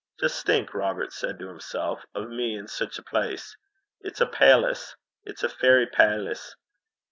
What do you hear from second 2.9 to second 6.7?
a place! It's a pailace. It's a fairy pailace.